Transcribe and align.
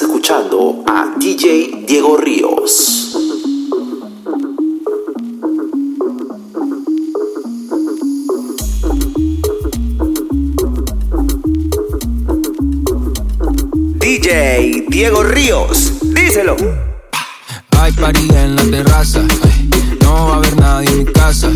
Escuchando 0.00 0.84
a 0.86 1.12
DJ 1.18 1.84
Diego 1.84 2.16
Ríos. 2.18 3.16
DJ 13.98 14.86
Diego 14.88 15.24
Ríos, 15.24 15.94
díselo. 16.14 16.54
Hay 17.76 17.90
party 17.90 18.28
en 18.36 18.54
la 18.54 18.62
terraza, 18.62 19.24
no 20.02 20.28
va 20.28 20.34
a 20.34 20.36
haber 20.36 20.56
nadie 20.56 20.88
en 20.90 20.98
mi 20.98 21.04
casa. 21.06 21.50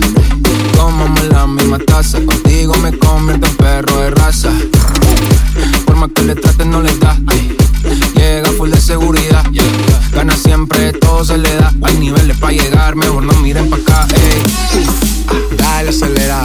Tómame 0.75 1.23
la 1.31 1.47
misma 1.47 1.79
taza, 1.79 2.21
contigo 2.25 2.75
me 2.79 2.99
convierto 2.99 3.47
en 3.47 3.57
perro 3.57 4.01
de 4.01 4.11
raza. 4.11 4.51
Por 5.87 5.95
más 5.95 6.11
que 6.13 6.23
le 6.23 6.35
traten, 6.35 6.71
no 6.73 6.83
le 6.83 6.93
da. 6.99 7.17
Llega 7.17 7.62
gana 10.13 10.37
siempre, 10.37 10.93
todo 10.93 11.25
se 11.25 11.39
le 11.39 11.55
da. 11.57 11.73
Hay 11.83 11.97
niveles 11.97 12.37
para 12.39 12.53
llegar, 12.53 12.95
mejor 12.95 13.23
no 13.23 13.33
miren 13.41 13.71
pa' 13.71 13.77
acá. 13.77 14.07
Dale 15.57 15.91
acelera, 15.91 16.43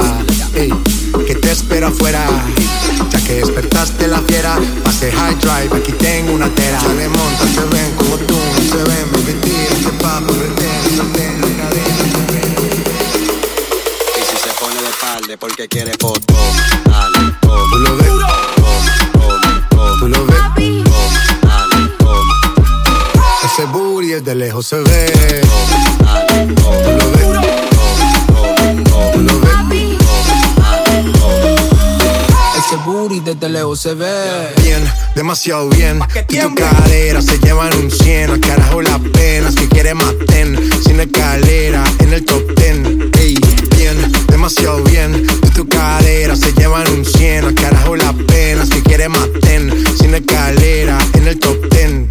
que 0.53 1.35
te 1.35 1.51
espero 1.51 1.87
afuera. 1.87 2.25
Ya 3.11 3.23
que 3.23 3.35
despertaste 3.35 4.07
la 4.07 4.19
fiera, 4.19 4.57
pase 4.83 5.11
high 5.11 5.35
drive, 5.35 5.77
aquí 5.77 5.91
tengo 5.93 6.33
una 6.33 6.49
tera. 6.49 6.79
Se 6.79 6.93
le 6.93 7.09
monta, 7.09 7.45
se 7.53 7.65
ven 7.75 7.95
como 7.95 8.17
tú, 8.17 8.37
se 8.71 8.77
ven, 8.77 9.41
tírense 9.41 9.89
papo, 10.01 10.33
retén, 10.33 10.97
retén, 10.97 11.41
la 11.41 11.69
Y 14.15 14.23
si 14.23 14.37
se 14.37 14.51
pone 14.59 14.81
de 14.81 14.93
palde 15.01 15.37
porque 15.37 15.67
quiere 15.67 15.93
foto, 15.99 16.26
desde 24.27 24.39
lejos 24.39 24.65
se 24.65 24.75
ve. 24.75 24.83
lo 24.83 24.89
ves, 27.11 27.21
tú 29.13 29.21
lo 29.21 29.39
ves. 29.39 29.51
Ese 32.57 32.75
booty 32.85 33.21
desde 33.21 33.47
lejos 33.47 33.79
se 33.79 33.93
ve. 33.93 34.53
Bien, 34.63 34.83
demasiado 35.15 35.69
bien. 35.69 36.01
Y 36.27 36.39
tu 36.39 36.53
cadera 36.55 37.21
se 37.21 37.39
llevan 37.39 37.73
un 37.77 37.89
100. 37.89 38.31
A 38.31 38.39
carajo 38.41 38.81
la 38.81 38.99
pena, 38.99 39.49
si 39.49 39.65
quiere 39.69 39.93
maten. 39.93 40.59
Sin 40.83 40.99
escalera, 40.99 41.85
en 41.99 42.11
el 42.11 42.25
top 42.25 42.43
10. 42.57 42.79
Ey, 43.19 43.39
bien, 43.77 44.11
demasiado 44.27 44.83
bien. 44.83 45.25
Y 45.41 45.49
tu 45.51 45.69
cadera 45.69 46.35
se 46.35 46.51
llevan 46.51 46.85
un 46.91 47.05
100. 47.05 47.45
A 47.45 47.55
carajo 47.55 47.95
la 47.95 48.11
pena, 48.11 48.65
si 48.65 48.81
quiere 48.81 49.07
maten. 49.07 49.71
Sin 49.97 50.13
escalera, 50.15 50.97
en 51.13 51.29
el 51.29 51.39
top 51.39 51.55
10. 51.69 52.06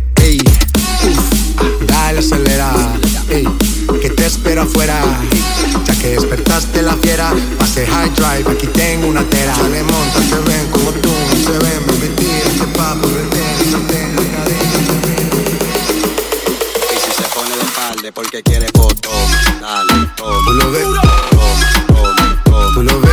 Acelera. 2.19 2.73
Ey, 3.29 3.47
que 4.01 4.11
te 4.11 4.27
espero 4.27 4.63
afuera. 4.63 4.99
Ya 5.85 5.95
que 5.99 6.09
despertaste 6.09 6.83
la 6.83 6.95
fiera, 6.95 7.33
pase 7.59 7.87
high 7.87 8.11
drive, 8.11 8.51
aquí 8.51 8.67
tengo 8.69 9.07
una 9.09 9.23
tera. 9.25 9.55
Sale 9.55 9.83
monta, 9.83 10.19
se 10.21 10.39
ven 10.51 10.67
como 10.71 10.91
tú, 10.93 11.11
se 11.45 11.51
ven, 11.51 11.87
baby, 11.87 12.09
tírense 12.17 12.65
papo, 12.77 13.07
retén, 13.07 13.73
retén, 13.73 14.17
la 14.17 14.23
Y 16.95 16.97
si 16.99 17.11
se 17.13 17.29
pone 17.35 17.55
de 17.57 17.65
palde 17.77 18.13
porque 18.13 18.43
quiere 18.43 18.67
foto, 18.75 19.11
dale, 19.61 19.93
Tú 20.17 20.25
toma, 20.25 20.51
lo 20.53 20.71
ves, 20.73 20.83
toma, 21.31 21.87
toma, 21.87 22.73
tú 22.75 22.83
lo 22.83 23.01
ves. 23.01 23.13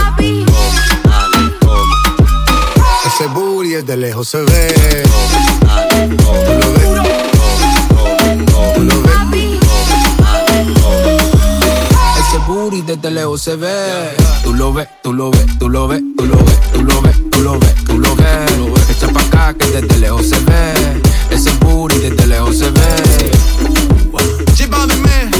dale, 1.04 1.50
toma, 1.59 1.96
Ese 3.06 3.26
booty 3.28 3.70
desde 3.70 3.98
lejos 3.98 4.28
se 4.28 4.42
ve. 4.42 5.04
dale, 5.62 6.08
Tú 6.08 6.16
toma, 6.24 6.34
lo 6.59 6.74
ves, 6.74 6.83
tú 6.83 6.83
lo 8.84 9.02
ves. 9.02 9.14
Ese 12.20 12.38
booty 12.48 12.81
desde 12.81 13.12
lejos 13.12 13.42
se 13.42 13.56
ve. 13.56 14.16
Tú 14.44 14.53
lo 14.53 14.74
ves, 14.74 14.88
tú 15.02 15.13
lo 15.13 15.31
ves, 15.31 15.46
tú 15.59 15.69
lo 15.69 15.88
ves, 15.88 16.02
tú 16.18 16.25
lo 16.25 16.38
ves, 16.38 16.53
tú 16.72 16.81
lo 16.84 17.02
ves, 17.02 17.16
tú 17.31 17.40
lo 17.41 17.59
ves, 17.59 17.75
tú 17.85 17.97
lo 18.00 18.16
ves. 18.16 18.52
Echa 18.90 19.08
pa' 19.08 19.22
acá 19.22 19.53
que 19.53 19.66
desde 19.68 20.00
lejos 20.00 20.28
se 20.30 20.40
ve. 20.40 20.74
Ese 21.30 21.52
booty 21.62 21.97
desde 22.00 22.28
lejos 22.28 22.58
se 22.58 22.69
ve. 22.69 23.31
Chipame, 24.56 24.96
man. 24.97 25.31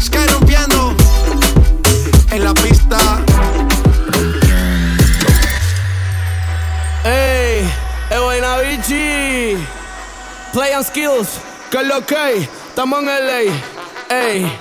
Sky 0.00 0.26
rompiendo 0.32 0.94
en 2.30 2.44
la 2.44 2.54
pista. 2.54 2.98
Ey, 7.04 7.68
es 8.10 8.20
buena 8.20 8.58
bichi. 8.58 9.56
Play 10.52 10.72
and 10.72 10.84
skills, 10.84 11.38
es 11.90 12.48
estamos 12.68 13.00
en 13.00 13.06
LA. 13.06 13.40
Ey, 14.08 14.58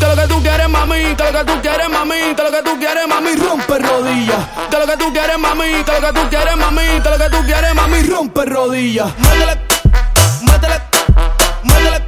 que 0.00 0.06
lo 0.06 0.16
que 0.16 0.26
tú 0.26 0.42
quieres, 0.42 0.68
mami, 0.68 1.14
que 1.14 1.24
lo 1.24 1.38
que 1.38 1.44
tú 1.44 1.60
quieres, 1.62 1.88
mami, 1.88 2.34
que 2.34 2.42
lo 2.42 2.50
que 2.50 2.62
tú 2.62 2.78
quieres, 2.78 3.06
mami, 3.06 3.34
rompe 3.36 3.78
rodillas. 3.78 4.46
Que 4.70 4.78
lo 4.78 4.86
que 4.86 4.96
tú 4.96 5.12
quieres, 5.12 5.38
mami, 5.38 5.84
que 5.84 5.92
lo 5.92 6.00
que 6.00 6.20
tú 6.20 6.28
quieres, 6.30 6.56
mami, 6.56 7.00
que 7.02 7.10
lo 7.10 7.18
que 7.18 7.30
tú 7.30 7.44
quieres, 7.44 7.74
mami, 7.74 8.02
rompe 8.02 8.44
rodillas. 8.44 9.12
Métele, 9.18 9.60
métele, 10.42 10.80
métele, 11.62 12.02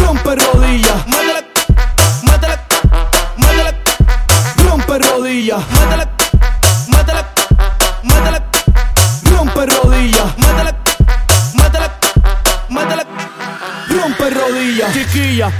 rompe 0.00 0.36
rodillas. 0.36 1.06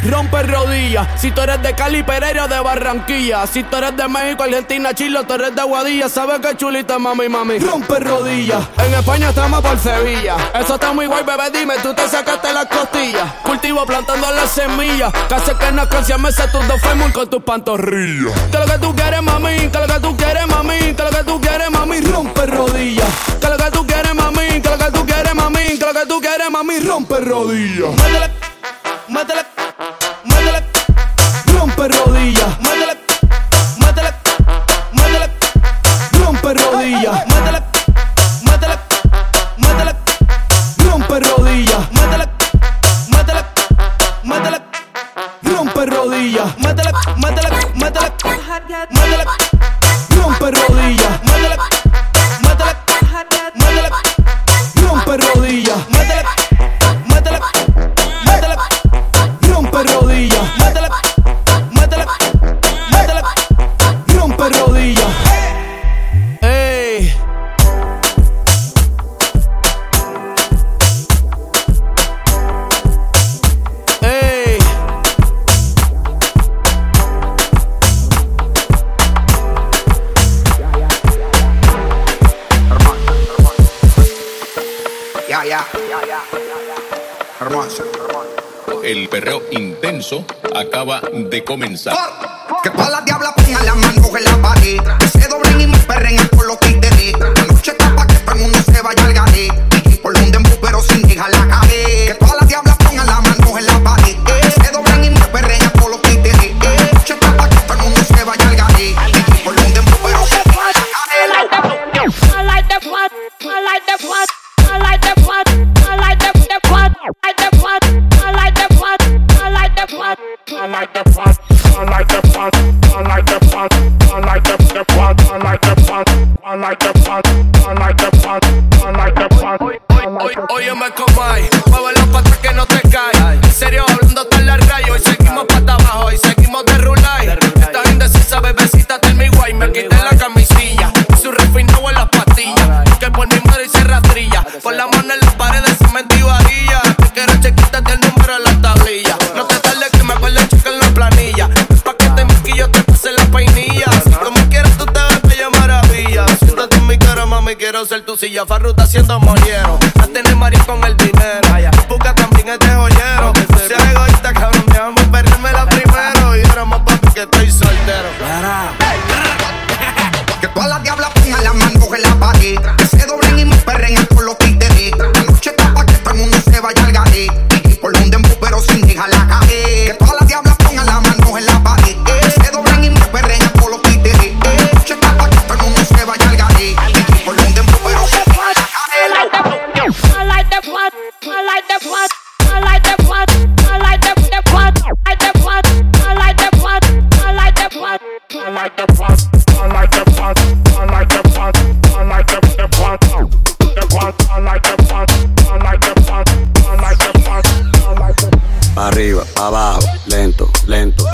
Rompe 0.05 0.43
rodillas. 0.43 1.09
Si 1.21 1.31
tú 1.31 1.43
eres 1.43 1.63
de 1.63 1.75
Cali, 1.75 2.03
Pereira 2.03 2.49
de 2.49 2.61
Barranquilla. 2.61 3.47
Si 3.47 3.63
tú 3.65 3.77
eres 3.77 3.97
de 3.97 4.09
México, 4.09 4.45
Argentina, 4.45 4.95
Chile, 4.95 5.21
tú 5.27 5.35
eres 5.35 5.55
de 5.55 5.63
Guadilla. 5.63 6.09
Sabes 6.09 6.41
que 6.41 6.57
chulita, 6.57 6.99
mami, 6.99 7.29
mami. 7.29 7.59
Rompe 7.59 7.99
rodillas. 8.01 8.67
En 8.79 8.95
España 8.95 9.29
estamos 9.29 9.61
por 9.61 9.79
Sevilla. 9.79 10.37
Eso 10.55 10.75
está 10.75 10.93
muy 10.93 11.07
guay, 11.07 11.25
bebé. 11.25 11.51
Dime, 11.59 11.75
tú 11.83 11.93
te 11.95 12.09
sacaste 12.09 12.53
las 12.53 12.67
costillas. 12.67 13.31
Cultivo 13.43 13.85
plantando 13.85 14.31
las 14.31 14.51
semillas. 14.51 15.13
Casi 15.29 15.55
que 15.55 15.73
no 15.73 15.89
canción 15.89 16.23
me 16.23 16.33
sé 16.33 16.49
tus 16.49 16.67
dos 16.67 16.81
fémur 16.81 17.13
con 17.13 17.29
tus 17.29 17.43
pantorrillas. 17.43 18.33
Que 18.51 18.59
lo 18.59 18.65
que 18.65 18.79
tú 18.79 18.95
quieres, 18.95 19.23
mami. 19.23 19.69
Que 19.69 19.79
lo 19.79 19.87
que 19.87 20.01
tú 20.01 20.17
quieres, 20.17 20.47
mami. 20.47 20.79
Que 20.95 21.03
lo 21.03 21.11
que 21.11 21.25
tú 21.25 21.41
quieres, 21.41 21.71
mami. 21.71 22.01
Rompe 22.01 22.47
rodillas. 22.47 23.09
Que 23.41 23.49
lo 23.49 23.57
que 23.57 23.71
tú 23.71 23.87
quieres, 23.87 24.15
mami. 24.15 24.61
Que 24.63 24.71
lo 24.71 24.79
que 24.79 24.91
tú 24.93 25.07
quieres, 25.07 25.35
mami. 25.35 25.79
Que 25.79 25.87
lo 25.87 25.93
que 25.93 26.07
tú 26.07 26.21
quieres, 26.21 26.51
mami. 26.51 26.81
Rompe 26.81 27.21
rodillas. 27.21 28.42
Métele, 29.13 29.45
métele. 30.25 30.63
Rompe 31.59 31.87
rodillas. 31.93 32.57
Métele, 32.63 32.97
acaba 90.83 91.01
de 91.31 91.45
comenzar. 91.45 91.95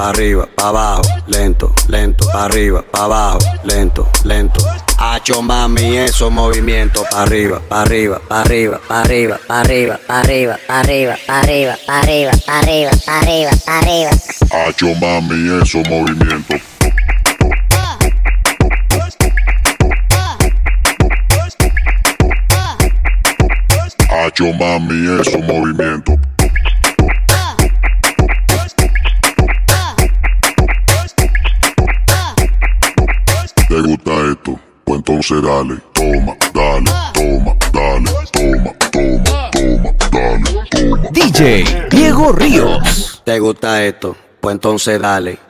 arriba, 0.09 0.49
pa' 0.55 0.69
abajo, 0.69 1.03
lento, 1.27 1.73
lento, 1.89 2.25
arriba, 2.33 2.83
pa' 2.83 3.05
abajo, 3.05 3.39
lento, 3.65 4.09
lento. 4.25 4.61
Hacho 4.99 5.43
mami, 5.43 5.97
esos 5.99 6.31
movimientos 6.33 7.07
pa' 7.11 7.23
arriba, 7.23 7.61
pa' 7.69 7.83
arriba, 7.83 8.21
pa' 8.27 8.41
arriba, 8.41 8.81
arriba, 8.89 9.39
arriba, 9.49 9.99
arriba, 10.09 10.59
arriba, 10.69 11.17
arriba, 11.29 11.77
arriba, 11.87 12.33
arriba, 12.47 12.91
arriba, 13.07 13.51
pa' 13.67 13.79
arriba. 13.79 14.11
Hacho 14.51 14.95
mami, 14.95 15.63
esos 15.63 15.89
movimientos. 15.89 16.61
Hacho 24.11 24.53
mami, 24.55 25.21
esos 25.21 25.43
movimientos. 25.45 26.28
entonces 35.09 35.43
dale, 35.43 35.79
toma, 35.95 36.37
dale, 36.53 36.91
toma, 37.15 37.57
dale, 37.73 38.11
toma, 38.31 38.75
toma, 38.93 39.49
toma, 39.51 39.93
dale, 40.11 40.67
toma. 40.71 41.09
DJ 41.11 41.65
Diego 41.91 42.33
Ríos. 42.33 43.23
¿Te 43.25 43.39
gusta 43.39 43.83
esto? 43.85 44.15
Pues 44.39 44.55
entonces 44.55 45.01
dale 45.01 45.48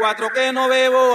cuatro 0.00 0.30
que 0.30 0.50
no 0.50 0.66
bebo 0.66 1.09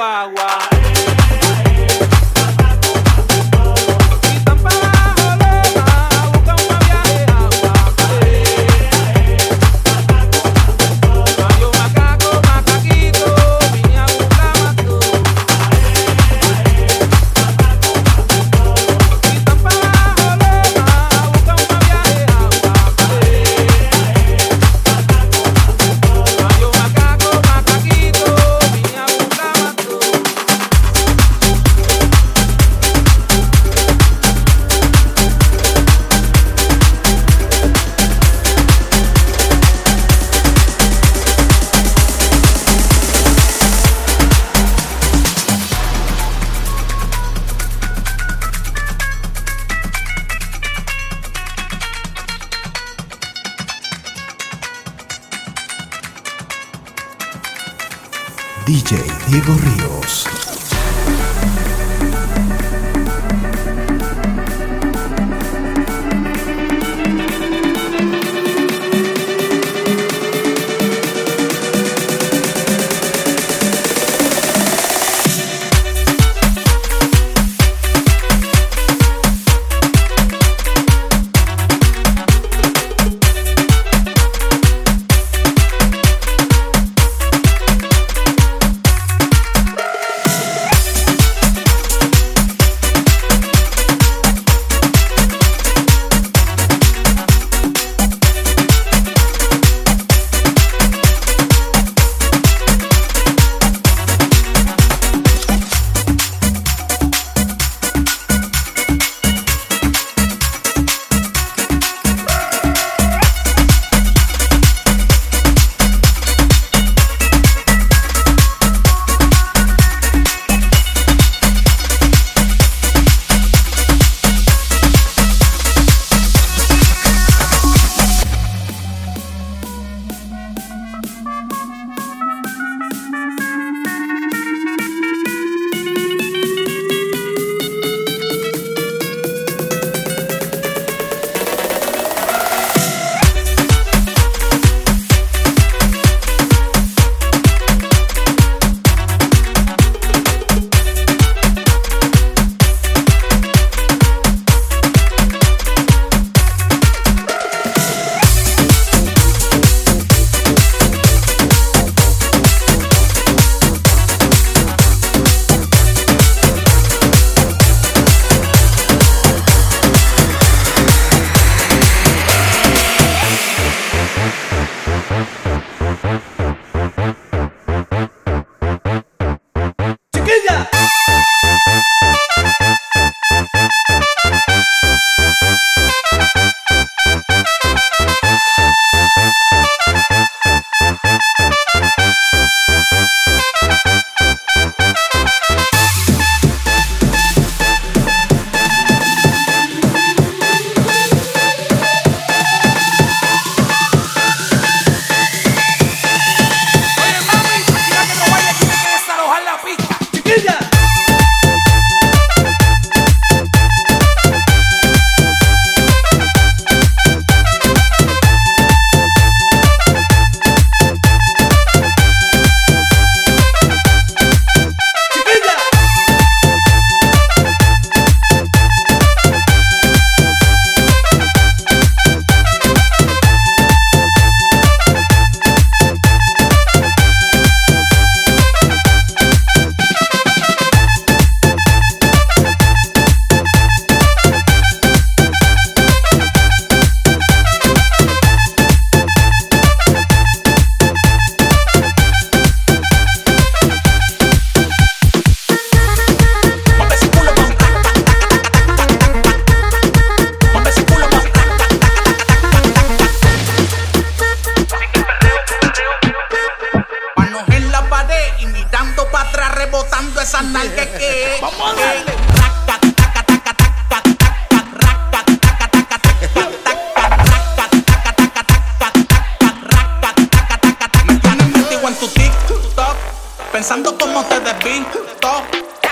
Pensando 283.52 283.98
cómo 283.98 284.24
te 284.26 284.40
desvisto. 284.42 285.00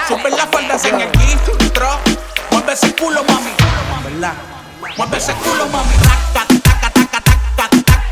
Sube 0.08 0.30
la 0.32 0.46
falda 0.48 0.78
sin 0.78 1.00
el 1.00 1.10
gistro. 1.18 1.56
Mueve 2.52 2.74
ese 2.74 2.94
culo, 2.94 3.24
mami. 3.24 3.52
¿Verdad? 4.04 4.34
Mueve 4.98 5.18
ese 5.18 5.34
culo, 5.34 5.66
mami. 5.68 5.94
Mueve 6.94 8.03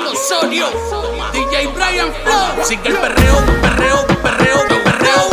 Fernando 0.00 0.12
Osorio, 0.12 0.66
DJ 1.32 1.66
Brian 1.74 2.12
Flow. 2.22 2.64
Sigue 2.64 2.88
el 2.88 2.96
perreo, 2.96 3.36
perreo, 3.60 4.06
perreo, 4.22 4.82
perreo. 4.82 5.30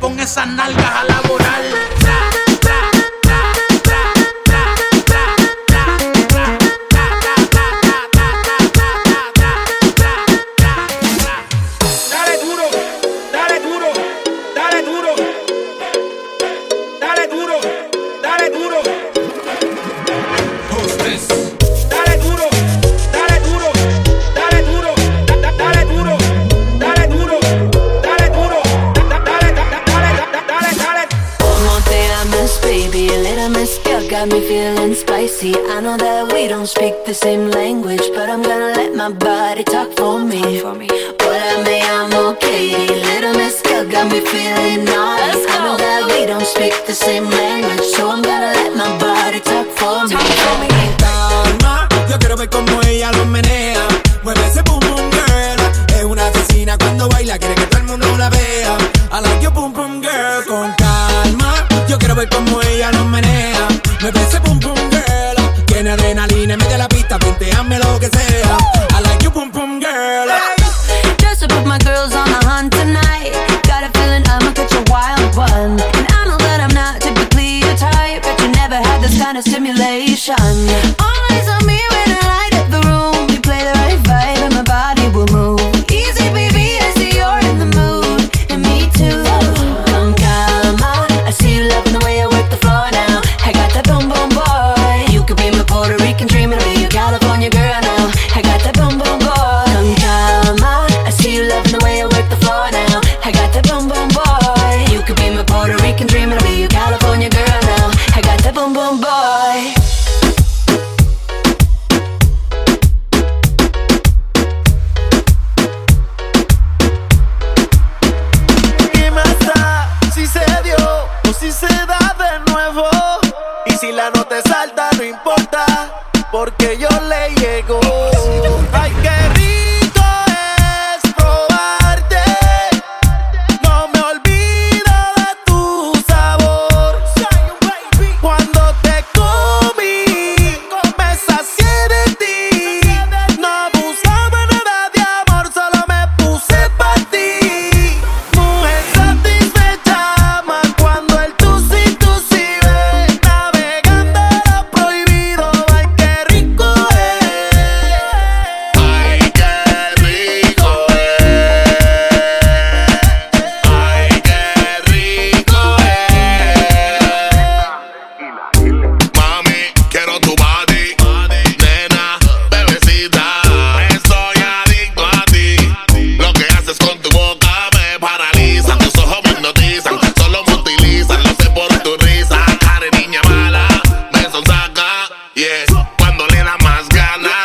Pon 0.00 0.18
esas 0.18 0.48
nalgas 0.48 0.84
a 0.84 1.04
laborar. 1.04 1.60
the 37.04 37.12
same 37.12 37.53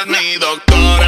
mi 0.05 0.38
doctor. 0.39 0.98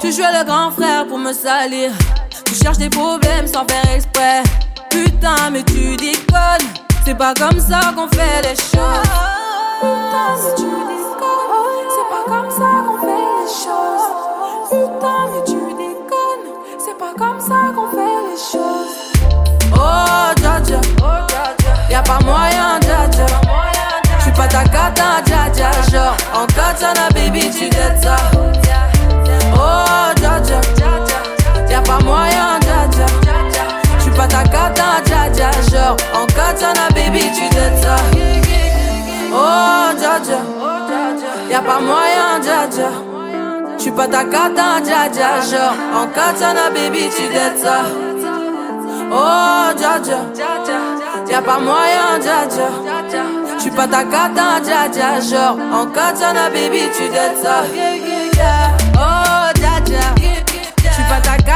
Tu 0.00 0.12
jouais 0.12 0.32
le 0.32 0.44
grand 0.44 0.70
frère 0.70 1.06
pour 1.06 1.18
me 1.18 1.32
salir. 1.32 1.90
Tu 2.44 2.54
cherches 2.54 2.78
des 2.78 2.88
problèmes 2.88 3.48
sans 3.48 3.64
faire 3.66 3.94
exprès. 3.94 4.42
Putain, 4.90 5.50
mais 5.50 5.64
tu 5.64 5.96
déconnes. 5.96 6.68
C'est 7.04 7.16
pas 7.16 7.34
comme 7.34 7.58
ça 7.58 7.80
qu'on 7.96 8.06
fait 8.08 8.42
les 8.42 8.54
choses. 8.54 9.08
Putain, 9.80 10.28
mais 10.40 10.54
tu 10.56 10.62
déconnes. 10.62 11.88
C'est 11.90 12.08
pas 12.08 12.24
comme 12.26 12.50
ça 12.50 12.70
qu'on 12.86 12.98
fait 13.00 13.24
les 13.40 13.48
choses. 13.64 14.06
Putain, 14.70 15.20
mais 15.32 15.44
tu 15.46 15.58
déconnes. 15.74 16.48
C'est 16.78 16.98
pas 16.98 17.14
comme 17.18 17.40
ça 17.40 17.72
qu'on 17.74 17.90
fait 17.90 18.20
les 18.30 18.38
choses. 18.38 18.96
Oh, 19.74 20.32
Dja 20.40 20.62
Dja. 20.64 20.80
Y'a 21.90 22.02
pas 22.02 22.18
moyen, 22.24 22.78
Dja 22.82 23.10
Dja. 23.10 23.26
J'suis 24.20 24.32
pas 24.32 24.46
ta 24.46 24.62
cata, 24.62 25.22
Dja 25.26 25.52
Dja. 25.52 25.70
Genre, 25.90 26.16
en 26.34 26.46
katana, 26.46 27.08
baby, 27.14 27.50
tu 27.50 27.68
dettes 27.68 28.02
ça. 28.02 28.16
Oh, 29.78 30.12
dja 30.16 30.60
Y'a 31.70 31.80
pas 31.82 31.98
moyen, 32.04 32.58
dja 32.60 32.80
Je 32.90 34.00
J'suis 34.00 34.10
pas 34.10 34.26
ta 34.26 34.42
cata, 34.42 35.00
dja 35.04 35.50
Genre, 35.70 35.96
en 36.14 36.26
baby, 36.94 37.20
tu 37.36 37.46
ça. 37.82 37.96
Oh, 39.32 39.90
Y'a 41.50 41.60
pas 41.60 41.80
moyen, 41.80 42.40
dja 42.42 42.66
dja 42.70 42.90
J'suis 43.78 43.90
pas 43.92 44.08
ta 44.08 44.24
cata, 44.24 44.80
dja 44.82 45.40
Genre, 45.48 45.74
en 45.94 46.06
baby, 46.74 47.08
tu 47.16 47.24
ça. 47.62 47.78
Oh, 49.10 49.72
dja 49.78 51.42
pas 51.42 51.58
moyen, 51.58 52.18
dja 52.20 52.46
dja 52.50 53.22
J'suis 53.58 53.70
pas 53.70 53.86
ta 53.86 54.04
cata, 54.04 54.60
dja 54.60 55.20
Genre, 55.20 55.56
en 55.72 55.86
katana, 55.86 56.50
baby, 56.50 56.82
tu 56.96 57.08
dettes 57.08 57.38
ça. 57.42 57.64
Yeah. 58.38 58.77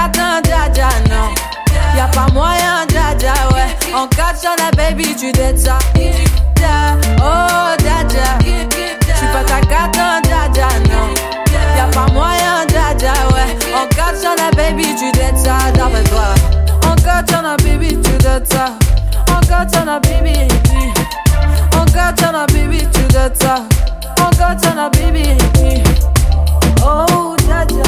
attends 0.04 0.42
Jaja, 0.44 0.88
non. 1.08 1.34
Y'a 1.96 2.08
pas 2.08 2.26
moyen, 2.32 2.86
Jaja, 2.88 3.32
ouais. 3.52 3.94
En 3.94 4.06
catchant 4.08 4.56
la 4.58 4.70
baby, 4.76 5.14
tu 5.14 5.32
dettes 5.32 5.58
ça. 5.58 5.78
Oh, 7.18 7.74
Jaja. 7.78 8.38
Tu 8.40 9.26
pas 9.32 9.44
ta 9.44 9.60
carte, 9.60 9.96
Jaja, 10.24 10.68
non. 10.88 11.14
Y'a 11.76 11.86
pas 11.86 12.12
moyen, 12.12 12.66
Jaja, 12.68 13.12
ouais. 13.32 13.56
En 13.74 13.86
catchant 13.88 14.34
la 14.36 14.50
baby, 14.56 14.94
tu 14.98 15.10
dettes 15.12 15.38
ça. 15.38 15.70
D'après 15.74 16.04
toi. 16.04 16.34
En 16.90 16.94
catchant 16.96 17.42
la 17.42 17.56
baby, 17.56 17.98
tu 18.02 18.12
dettes 18.18 18.52
ça. 18.52 18.66
En 19.30 19.40
catchant 19.40 19.84
la 19.84 20.00
baby, 20.00 20.48
En 21.76 21.84
catchant 21.84 22.32
la 22.32 22.46
baby, 22.46 22.86
tu 22.92 23.02
dettes 23.12 23.42
ça. 23.42 23.56
En 24.20 24.30
catchant 24.30 24.74
la 24.74 24.88
baby. 24.90 25.36
Oh, 26.84 27.36
Jaja. 27.46 27.82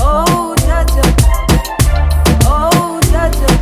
Oh, 0.00 0.54
Oh, 2.44 3.00
cha. 3.10 3.55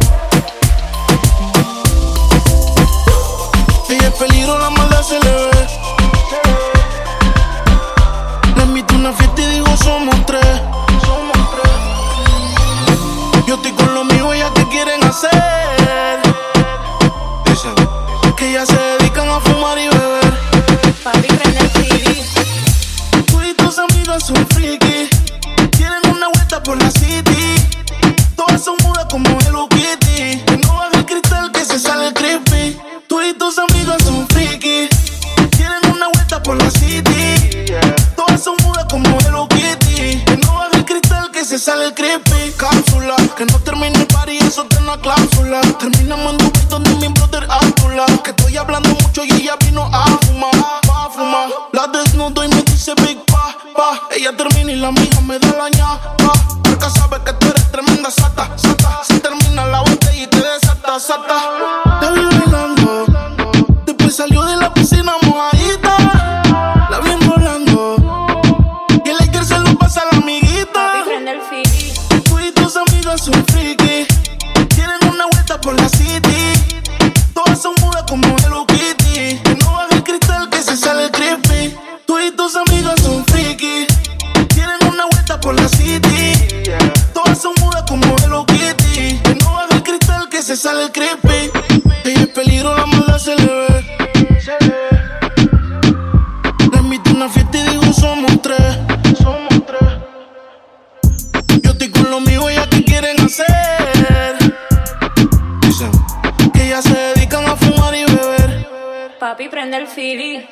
Papi, 109.34 109.48
prende 109.48 109.76
el 109.78 109.88
fili. 109.88 110.46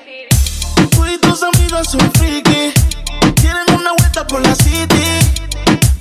Tú 0.91 1.07
y 1.07 1.17
tus 1.19 1.41
amigas 1.45 1.89
son 1.89 2.01
friki. 2.15 2.73
Tienen 3.41 3.79
una 3.79 3.93
vuelta 3.97 4.27
por 4.27 4.41
la 4.43 4.57
city. 4.57 5.21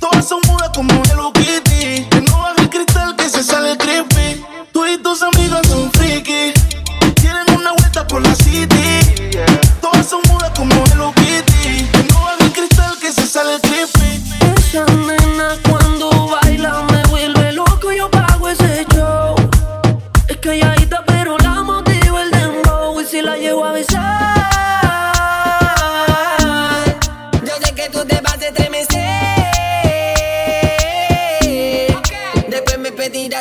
Todas 0.00 0.28
son 0.28 0.40
mudas 0.48 0.70
como 0.74 0.90
Hello 1.04 1.32
Kitty. 1.32 2.04
Que 2.10 2.20
no 2.22 2.38
baja 2.38 2.54
el 2.58 2.68
cristal 2.68 3.14
que 3.14 3.28
se 3.28 3.44
sale 3.44 3.76
creepy. 3.76 4.44
Tú 4.72 4.84
y 4.84 4.98
tus 4.98 5.22
amigas 5.22 5.64
son 5.68 5.92
friki. 5.92 6.41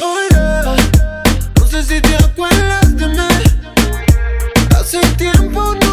No 0.00 1.66
sé 1.66 1.82
si 1.82 2.00
te 2.00 2.14
acuerdas 2.16 2.96
de 2.96 3.08
mí. 3.08 3.18
Hace 4.78 5.00
tiempo 5.16 5.74
no. 5.74 5.87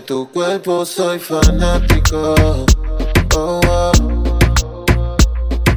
tu 0.00 0.28
cuerpo 0.30 0.84
soy 0.84 1.18
fanático. 1.18 2.34
Oh, 3.36 3.60
oh. 3.66 3.92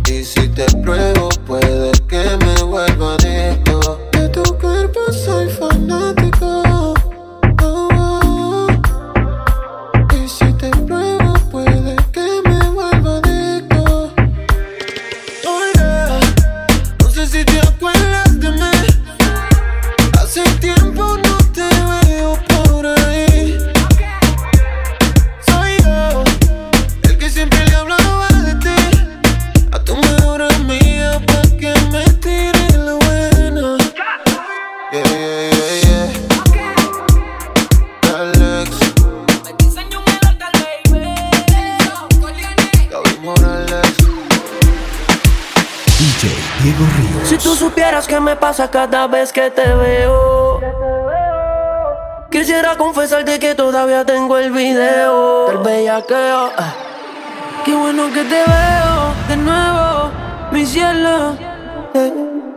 Y 0.09 0.23
si 0.23 0.47
te 0.49 0.65
pruebo, 0.83 1.29
puedes. 1.45 1.90
vez 49.21 49.31
que 49.31 49.51
te 49.51 49.67
veo. 49.75 50.59
Quisiera 52.31 52.75
confesarte 52.75 53.37
que 53.37 53.53
todavía 53.53 54.03
tengo 54.03 54.35
el 54.37 54.51
video 54.51 55.47
del 55.47 55.57
bellaqueo. 55.59 56.51
Ah. 56.57 56.73
Qué 57.63 57.75
bueno 57.75 58.11
que 58.11 58.23
te 58.23 58.41
veo 58.53 58.99
de 59.29 59.37
nuevo, 59.37 60.11
mi 60.51 60.65
cielo. 60.65 61.37
Eh. 61.93 62.13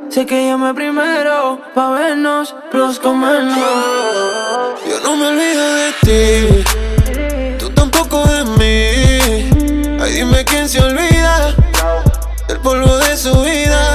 Sé 0.08 0.24
que 0.24 0.46
llamé 0.46 0.72
primero 0.72 1.58
pa' 1.74 1.90
vernos, 1.90 2.54
los 2.72 2.98
comernos. 2.98 3.58
Yo 4.88 5.00
no 5.02 5.16
me 5.16 5.26
olvido 5.32 5.64
de 5.80 5.90
ti, 6.06 6.64
tú 7.58 7.68
tampoco 7.70 8.24
de 8.24 8.44
mí. 8.58 9.98
Ay, 10.00 10.12
dime 10.12 10.44
quién 10.46 10.66
se 10.68 10.80
olvida 10.80 11.54
del 12.48 12.58
polvo 12.60 12.96
de 12.96 13.16
su 13.16 13.34
vida. 13.42 13.93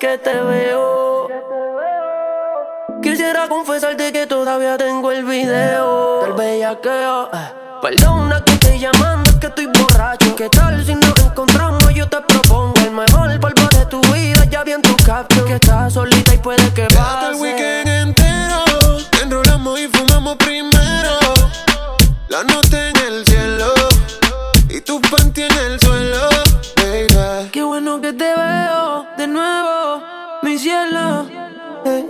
que 0.00 0.18
te 0.18 0.32
veo. 0.32 1.28
Quisiera 3.02 3.48
confesarte 3.48 4.12
que 4.12 4.26
todavía 4.26 4.76
tengo 4.76 5.12
el 5.12 5.24
video 5.24 6.22
del 6.22 6.32
bellaqueo. 6.32 7.28
Eh. 7.32 7.52
Perdona 7.82 8.42
que 8.44 8.52
estoy 8.52 8.78
llamando, 8.78 9.30
es 9.30 9.36
que 9.36 9.46
estoy 9.46 9.66
borracho. 9.66 10.34
¿Qué 10.36 10.48
tal 10.48 10.84
si 10.84 10.94
nos 10.94 11.18
encontramos? 11.20 11.94
Yo 11.94 12.08
te 12.08 12.20
propongo 12.22 12.74
el 12.84 12.90
mejor 12.92 13.38
polvo 13.38 13.68
de 13.78 13.86
tu 13.86 14.00
vida. 14.12 14.44
Ya 14.50 14.64
vi 14.64 14.72
en 14.72 14.82
tu 14.82 14.96
caption 15.04 15.46
que 15.46 15.54
estás 15.54 15.92
solita 15.92 16.34
y 16.34 16.38
puede 16.38 16.72
que 16.72 16.86
pase. 16.86 17.30
el 17.30 17.34
weekend 17.36 17.88
entero, 17.88 18.64
enrolamos 19.22 19.78
y 19.78 19.88
fumamos 19.88 20.36
primero. 20.36 21.18
La 22.28 22.42
noche 22.42 22.88
en 22.88 22.96
el 22.96 23.24
cielo 23.26 23.72
y 24.68 24.80
tu 24.80 25.00
panty 25.02 25.42
en 25.42 25.52
el 25.52 25.80
suelo, 25.80 26.28
baby. 26.76 27.50
Qué 27.52 27.62
bueno 27.62 28.00
que 28.00 28.12
te 28.12 28.34
veo 28.34 29.06
de 29.16 29.26
nuevo 29.26 29.83
cielo. 30.58 31.26
Eh, 31.84 32.06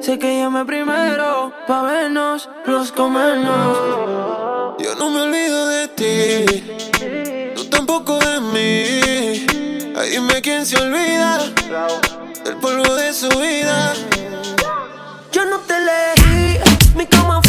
sé 0.00 0.18
que 0.18 0.38
llame 0.38 0.64
primero 0.64 1.52
pa' 1.66 1.82
vernos, 1.82 2.48
los 2.66 2.92
comernos. 2.92 4.76
Yo 4.78 4.94
no 4.96 5.10
me 5.10 5.22
olvido 5.22 5.66
de 5.66 5.88
ti, 5.88 7.54
tú 7.54 7.64
tampoco 7.64 8.18
de 8.18 8.40
mí. 8.40 9.94
Ay, 9.96 10.10
dime 10.10 10.40
quién 10.42 10.66
se 10.66 10.76
olvida 10.76 11.38
del 12.44 12.56
polvo 12.56 12.94
de 12.94 13.12
su 13.12 13.28
vida. 13.28 13.94
Yo 15.32 15.44
no 15.46 15.58
te 15.60 15.74
leí, 15.80 16.58
mi 16.94 17.06
cama 17.06 17.40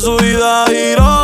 su 0.00 0.16
vida 0.16 0.64
giró 0.66 1.23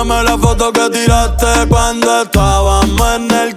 Envíame 0.00 0.22
la 0.22 0.38
foto 0.38 0.72
que 0.72 0.88
tiraste 0.88 1.68
cuando 1.68 2.22
estábamos 2.22 3.16
en 3.16 3.30
el 3.30 3.56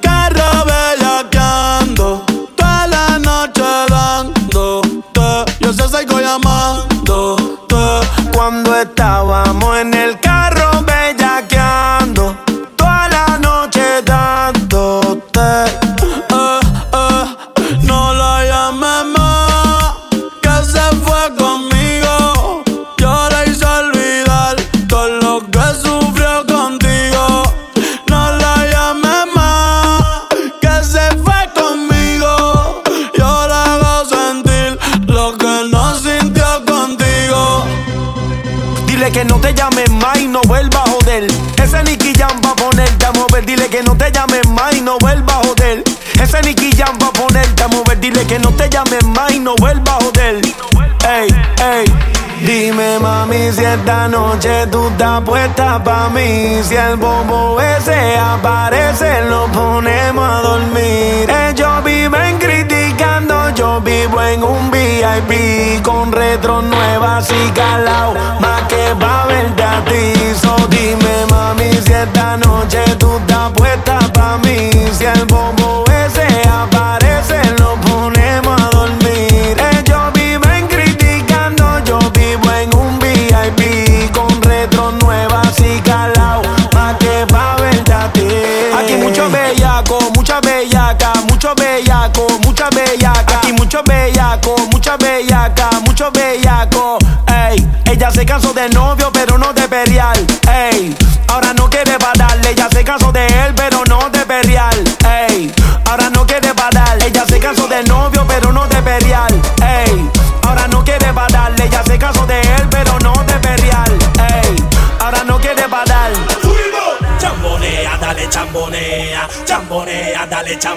noche 54.43 54.67
tú 54.71 54.87
estás 54.87 55.21
puesta 55.21 55.83
pa' 55.83 56.09
mí. 56.09 56.61
Si 56.63 56.75
el 56.75 56.97
bobo 56.97 57.59
ese 57.61 58.17
aparece, 58.17 59.23
lo 59.29 59.47
ponemos 59.47 60.29
a 60.29 60.41
dormir. 60.41 61.29
Ellos 61.49 61.83
viven 61.83 62.37
criticando, 62.39 63.49
yo 63.55 63.81
vivo 63.81 64.21
en 64.21 64.43
un 64.43 64.71
VIP 64.71 65.81
con 65.83 66.11
retro 66.11 66.61
nuevas 66.61 67.29
y 67.31 67.51
calao. 67.51 68.13
Más 68.39 68.61
que 68.63 68.93
va 69.01 69.23
a 69.23 69.27
verte 69.27 69.63
a 69.63 69.83
ti, 69.85 70.13
so. 70.41 70.63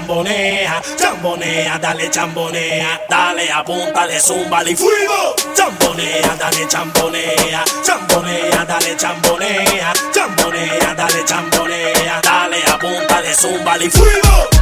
chambonea, 0.06 0.80
chambonea, 0.96 1.78
dale 1.78 2.08
chambonea, 2.08 3.00
dale 3.08 3.50
apunta 3.50 4.06
de 4.06 4.20
zumba 4.20 4.62
y 4.64 4.76
fuego. 4.76 5.34
Chambonea, 5.54 6.36
dale 6.38 6.66
chambonea, 6.68 7.64
chambonea, 7.82 8.64
dale 8.64 8.96
chambonea, 8.96 9.92
chambonea, 10.14 10.94
dale 10.94 11.24
chambonea, 11.24 12.20
dale 12.22 12.62
apunta 12.72 13.20
de 13.22 13.34
zumba 13.34 13.76
y 13.78 13.90
fuego. 13.90 14.55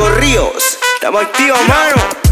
Diego 0.00 0.14
Ríos. 0.14 0.78
Estamos 0.94 1.22
activos, 1.22 1.58
mano. 1.68 2.29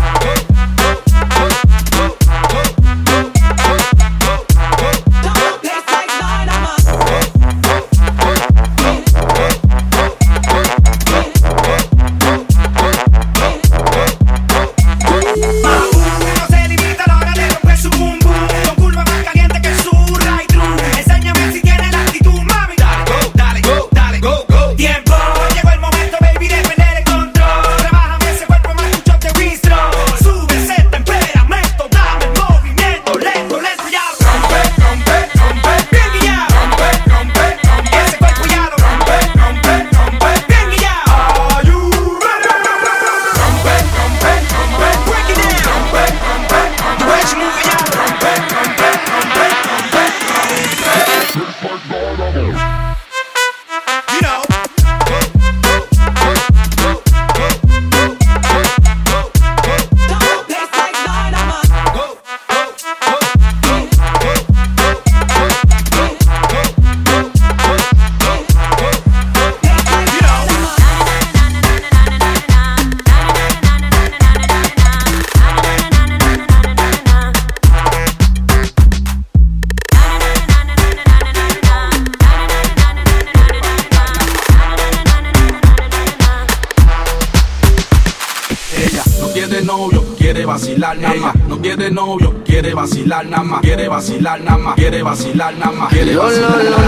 Vacilar 93.88 94.40
nada 94.40 94.58
más. 94.58 94.74
Quiere 94.76 95.02
vacilar 95.02 95.54
nada 95.56 95.72
más. 95.72 95.88
Quiere 95.90 96.16
vacilar 96.16 96.50
nada 96.50 96.80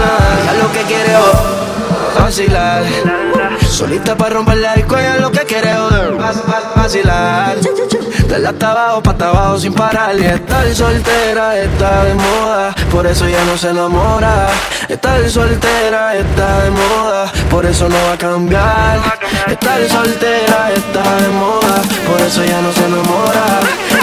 más. 0.45 0.57
lo 0.57 0.71
que 0.71 0.81
quiere 0.83 1.15
vacilar. 2.19 2.83
Solita 3.69 4.15
para 4.15 4.35
romper 4.35 4.57
la 4.57 4.75
disco, 4.75 4.97
ella 4.97 5.17
lo 5.17 5.31
que 5.31 5.39
quiere 5.45 5.73
joder, 5.73 6.13
vac- 6.17 6.43
vac- 6.45 6.75
vacilar. 6.75 7.55
De 7.57 8.39
la 8.39 8.49
abajo, 8.49 9.03
pa' 9.03 9.11
abajo 9.27 9.59
sin 9.59 9.73
parar 9.73 10.17
Y 10.17 10.23
estar 10.23 10.73
soltera 10.73 11.57
está 11.59 12.05
de 12.05 12.13
moda, 12.13 12.73
por 12.89 13.05
eso 13.05 13.27
ya 13.27 13.43
no 13.45 13.57
se 13.57 13.69
enamora. 13.69 14.47
Estar 14.87 15.29
soltera 15.29 16.15
está 16.15 16.63
de 16.63 16.71
moda, 16.71 17.31
por 17.49 17.65
eso 17.65 17.89
no 17.89 17.95
va 18.07 18.13
a 18.13 18.17
cambiar. 18.17 18.99
Estar 19.47 19.87
soltera 19.89 20.71
está 20.73 21.03
de 21.21 21.27
moda, 21.29 21.81
por 22.07 22.21
eso 22.21 22.43
ya 22.45 22.61
no 22.61 22.71
se 22.71 22.85
enamora. 22.85 23.45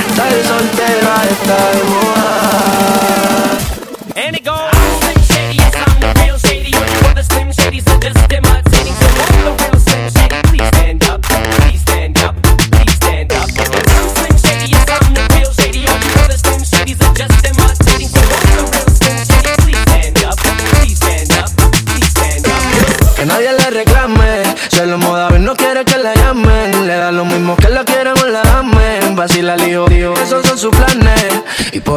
Estar 0.09 0.32
soltera 0.46 1.14
está 1.30 1.56
de 1.72 1.84
moda 1.84 3.68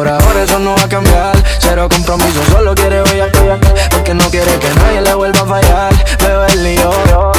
por 0.02 0.10
ahora 0.10 0.42
eso 0.42 0.58
no 0.58 0.74
va 0.74 0.82
a 0.82 0.88
cambiar. 0.88 1.32
Cero 1.60 1.88
compromiso, 1.88 2.42
solo 2.50 2.74
quiere 2.74 3.02
bella 3.02 3.30
Porque 3.88 4.14
no 4.14 4.24
quiere 4.30 4.58
que 4.58 4.68
nadie 4.74 5.00
le 5.00 5.14
vuelva 5.14 5.40
a 5.42 5.46
fallar. 5.46 5.92
Veo 6.18 6.44
el 6.44 6.64
lío, 6.64 6.90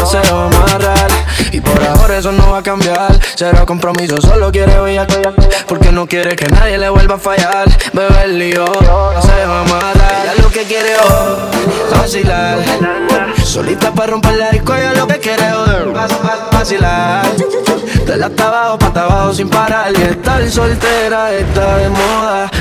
se 0.09 0.31
va 0.31 0.43
a 0.43 0.45
amarrar. 0.45 1.11
Y 1.51 1.59
por 1.59 1.83
ahora 1.83 2.17
eso 2.17 2.31
no 2.31 2.51
va 2.51 2.59
a 2.59 2.63
cambiar. 2.63 3.19
Cero 3.35 3.65
compromiso, 3.65 4.21
solo 4.21 4.49
quiere 4.49 4.79
bella 4.79 5.05
Porque 5.67 5.91
no 5.91 6.07
quiere 6.07 6.37
que 6.37 6.47
nadie 6.47 6.77
le 6.77 6.87
vuelva 6.87 7.15
a 7.15 7.19
fallar. 7.19 7.67
Veo 7.91 8.21
el 8.23 8.39
lío, 8.39 8.65
se 9.21 9.45
va 9.45 9.57
a 9.57 9.61
amarrar. 9.63 10.23
Ella 10.23 10.41
lo 10.41 10.49
que 10.49 10.63
quiere 10.63 10.93
es 10.93 11.99
vacilar. 11.99 12.59
Solita 13.43 13.91
para 13.91 14.11
romper 14.11 14.37
la 14.37 14.51
disco, 14.51 14.73
ella 14.73 14.93
lo 14.93 15.05
que 15.05 15.19
quiere 15.19 15.43
es 15.47 16.53
vacilar. 16.53 17.25
De 18.05 18.17
la 18.17 18.25
hasta 18.25 18.47
abajo, 18.47 18.79
pa' 18.79 19.01
abajo 19.01 19.33
sin 19.33 19.49
parar. 19.49 19.91
Y 19.97 20.01
estar 20.01 20.49
soltera 20.49 21.33
está 21.33 21.77
de 21.77 21.89
moda, 21.89 22.51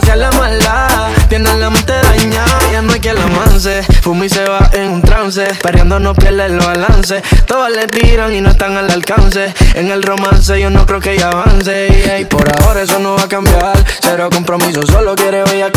Dice 0.00 0.18
ya 0.18 0.30
Soltó 0.30 0.30
el 0.30 0.30
corazón, 0.30 0.30
sacó 0.30 0.30
a 0.30 0.30
pasear 0.30 0.30
la 0.30 0.30
maldad 0.32 1.28
Tiene 1.28 1.56
la 1.56 1.70
mente 1.70 1.92
dañada, 1.92 2.72
ya 2.72 2.82
no 2.82 2.92
hay 2.92 3.00
que 3.00 3.14
la 3.14 3.26
manse. 3.26 3.82
Fumi 4.02 4.28
se 4.28 4.44
va 4.44 4.70
en 4.72 4.90
un 4.90 5.02
trance. 5.02 5.46
Perreando 5.62 6.00
no 6.00 6.14
pierde 6.14 6.46
el 6.46 6.58
balance. 6.58 7.22
Todas 7.46 7.72
le 7.72 7.86
tiran 7.86 8.34
y 8.34 8.40
no 8.40 8.50
están 8.50 8.76
al 8.76 8.90
alcance. 8.90 9.52
En 9.74 9.90
el 9.90 10.02
romance 10.02 10.60
yo 10.60 10.70
no 10.70 10.86
creo 10.86 11.00
que 11.00 11.12
ella 11.12 11.28
avance. 11.28 12.18
Y 12.20 12.24
por 12.24 12.48
ahora 12.62 12.82
eso 12.82 12.98
no 12.98 13.16
va 13.16 13.22
a 13.22 13.28
cambiar. 13.28 13.76
Cero 14.00 14.28
compromiso, 14.32 14.82
solo 14.86 15.14
quiere 15.14 15.42
ella 15.52 15.70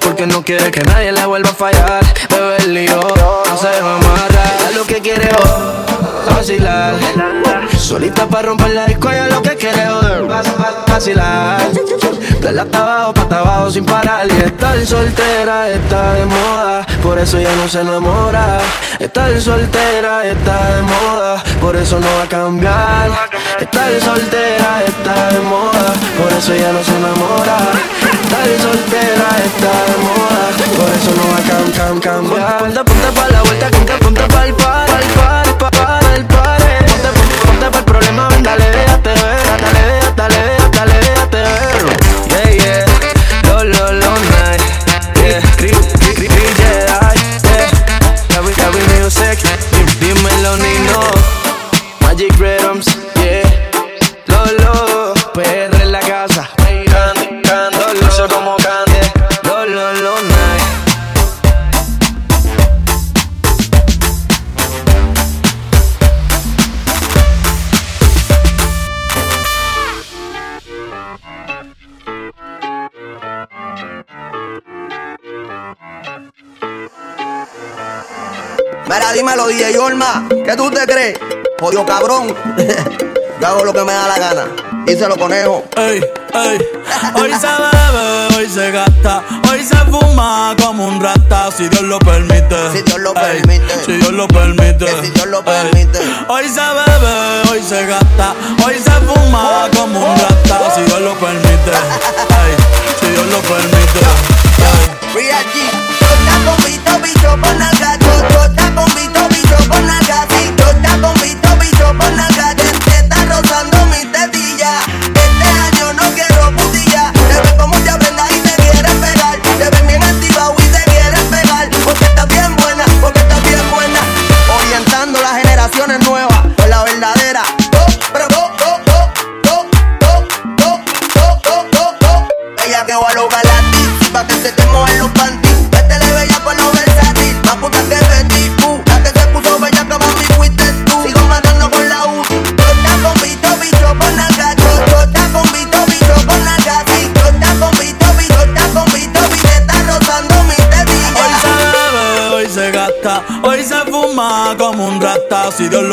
Porque 0.00 0.26
no 0.26 0.42
quiere 0.44 0.70
que 0.70 0.82
nadie 0.82 1.12
le 1.12 1.24
vuelva 1.26 1.50
a 1.50 1.54
fallar. 1.54 2.00
Bebe 2.30 2.56
el 2.58 2.74
lío, 2.74 3.00
no 3.00 3.56
se 3.56 3.80
va 3.80 3.94
a 3.94 3.96
amarrar. 3.96 4.74
Lo 4.74 4.84
que 4.84 5.00
quiere 5.00 5.28
oh, 5.44 5.89
vacilar. 6.40 6.94
Solita 7.78 8.26
para 8.26 8.48
romper 8.48 8.70
la 8.70 8.86
disco, 8.86 9.10
ella 9.10 9.28
lo 9.28 9.42
que 9.42 9.56
quiere 9.56 9.86
joder. 9.86 10.22
Vacilar. 10.88 11.60
De 12.40 12.52
la 12.52 12.62
abajo, 12.62 13.12
pa' 13.12 13.40
abajo 13.40 13.70
sin 13.70 13.84
parar. 13.84 14.26
Y 14.26 14.40
estar 14.40 14.86
soltera 14.86 15.68
está 15.68 16.14
de 16.14 16.24
moda, 16.24 16.86
por 17.02 17.18
eso 17.18 17.38
ya 17.38 17.54
no 17.56 17.68
se 17.68 17.82
enamora. 17.82 18.58
Estar 18.98 19.38
soltera 19.38 20.26
está 20.26 20.76
de 20.76 20.82
moda, 20.82 21.42
por 21.60 21.76
eso 21.76 22.00
no 22.00 22.06
va 22.16 22.22
a 22.22 22.28
cambiar. 22.28 23.10
Estar 23.60 23.90
soltera 24.00 24.82
está 24.86 25.32
de 25.32 25.40
moda, 25.40 25.92
por 26.16 26.32
eso 26.32 26.54
ya 26.54 26.72
no 26.72 26.82
se 26.82 26.96
enamora. 26.96 27.58
Estar 28.22 28.48
soltera 28.64 29.28
está 29.44 29.72
de 29.88 29.96
moda, 30.08 30.44
por 30.78 30.88
eso 30.96 31.10
no 31.18 31.24
va 31.32 31.36
a 31.36 31.48
cam, 31.50 31.70
cam, 31.72 32.00
cambiar. 32.00 32.58
Ponte, 32.58 32.84
ponte 32.84 33.08
pa' 33.14 33.28
la 33.28 33.42
vuelta, 33.42 33.70
ponte, 33.70 33.92
ponte 33.98 34.22
pa' 34.22 34.46
el 34.46 34.54
pa' 34.54 34.84
el 34.86 35.06
par, 35.18 35.39
Cabrón. 81.86 82.34
Yo 83.40 83.46
hago 83.46 83.64
lo 83.64 83.72
que 83.72 83.82
me 83.84 83.92
da 83.92 84.06
la 84.08 84.18
gana. 84.18 84.42
Díselo, 84.84 85.16
conejo. 85.16 85.64
Ey, 85.76 86.00
ey. 86.34 86.58
Hoy 87.14 87.32
se 87.32 87.46
bebe, 87.46 88.36
hoy 88.36 88.48
se 88.50 88.70
gasta, 88.70 89.22
hoy 89.50 89.62
se 89.64 89.76
fuma 89.90 90.54
como 90.62 90.86
un 90.86 91.00
rata, 91.00 91.50
si 91.56 91.68
Dios 91.68 91.82
lo 91.82 91.98
permite. 92.00 92.56
Si 92.72 92.82
Dios 92.82 92.98
lo 93.00 93.14
permite. 93.14 93.84
Si 93.86 93.92
Dios 93.92 94.12
lo 94.12 94.28
permite. 94.28 94.86
si 95.02 95.10
Dios 95.10 95.26
lo 95.28 95.42
permite. 95.44 95.98
Hoy 96.28 96.48
se 96.48 96.60
bebe, 96.60 97.50
hoy 97.50 97.62
se 97.66 97.86
gasta, 97.86 98.34
hoy 98.66 98.74
se 98.74 98.90
fuma 98.90 99.68
como 99.76 100.00
un 100.00 100.18
rata, 100.18 100.74
si 100.74 100.82
Dios 100.82 101.00
lo 101.00 101.14
permite. 101.14 101.70
Ey, 101.70 102.54
si 103.00 103.06
Dios 103.06 103.26
lo 103.26 103.38
permite. 103.40 104.00
Real 105.14 105.44
G. 105.44 105.70
Con 106.44 106.64
Vito, 106.64 106.98
bicho 107.02 107.30
por 107.40 107.54
nalga. 107.56 107.98
Cho- 107.98 108.28
Chota 108.34 108.74
con 108.74 108.94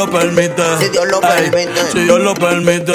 lo 0.08 0.20
permite. 0.20 0.64
Si 0.80 0.90
Dios 0.90 1.08
lo 1.08 1.20
permite. 1.20 1.52
Permite. 1.52 1.92
Si 1.92 2.00
Dios 2.00 2.20
lo 2.20 2.34
permite. 2.34 2.94